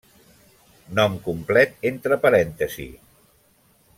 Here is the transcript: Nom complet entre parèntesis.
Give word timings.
Nom 0.99 1.17
complet 1.27 1.85
entre 1.91 2.19
parèntesis. 2.25 2.99